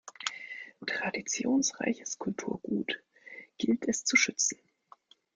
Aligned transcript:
Traditionsreiches 0.83 2.17
Kulturgut 2.17 3.03
gilt 3.59 3.87
es 3.87 4.03
zu 4.03 4.15
schützen. 4.15 4.57